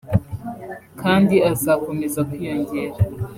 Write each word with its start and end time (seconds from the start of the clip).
kandi 1.01 1.35
azakomeza 1.51 2.19
kwiyongera 2.29 2.97